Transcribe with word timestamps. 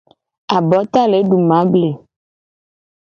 Abota 0.55 1.01
le 1.11 1.19
du 1.29 1.37
mable. 1.49 1.85